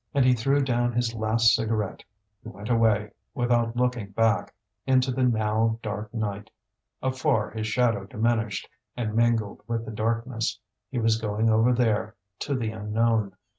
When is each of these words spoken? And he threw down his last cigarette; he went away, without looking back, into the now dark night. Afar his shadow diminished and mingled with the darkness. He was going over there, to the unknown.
And 0.15 0.25
he 0.25 0.33
threw 0.33 0.61
down 0.63 0.93
his 0.93 1.13
last 1.13 1.53
cigarette; 1.53 2.03
he 2.41 2.49
went 2.49 2.71
away, 2.71 3.11
without 3.35 3.75
looking 3.75 4.07
back, 4.13 4.51
into 4.87 5.11
the 5.11 5.21
now 5.21 5.77
dark 5.83 6.11
night. 6.11 6.49
Afar 7.03 7.51
his 7.51 7.67
shadow 7.67 8.07
diminished 8.07 8.67
and 8.97 9.13
mingled 9.13 9.61
with 9.67 9.85
the 9.85 9.91
darkness. 9.91 10.59
He 10.89 10.97
was 10.97 11.21
going 11.21 11.51
over 11.51 11.71
there, 11.71 12.15
to 12.39 12.55
the 12.55 12.71
unknown. 12.71 13.33